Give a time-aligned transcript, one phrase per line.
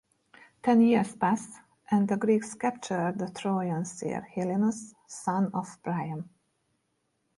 [0.63, 1.57] Ten years pass,
[1.91, 6.27] and the Greeks capture the Trojan seer Helenus, son of Priam.